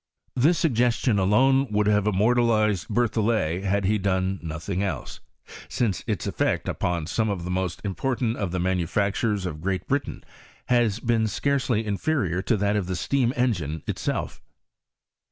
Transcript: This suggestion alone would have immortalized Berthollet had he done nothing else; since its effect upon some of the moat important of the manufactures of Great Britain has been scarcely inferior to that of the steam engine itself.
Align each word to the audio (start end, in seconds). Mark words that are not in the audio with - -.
This 0.35 0.57
suggestion 0.57 1.19
alone 1.19 1.67
would 1.69 1.85
have 1.85 2.07
immortalized 2.07 2.87
Berthollet 2.89 3.63
had 3.63 3.85
he 3.85 3.99
done 3.99 4.39
nothing 4.41 4.81
else; 4.81 5.19
since 5.69 6.03
its 6.07 6.25
effect 6.25 6.67
upon 6.67 7.05
some 7.05 7.29
of 7.29 7.43
the 7.43 7.51
moat 7.51 7.77
important 7.83 8.35
of 8.37 8.49
the 8.49 8.59
manufactures 8.59 9.45
of 9.45 9.61
Great 9.61 9.87
Britain 9.87 10.23
has 10.69 10.99
been 10.99 11.27
scarcely 11.27 11.85
inferior 11.85 12.41
to 12.41 12.57
that 12.57 12.75
of 12.75 12.87
the 12.87 12.95
steam 12.95 13.31
engine 13.35 13.83
itself. 13.85 14.41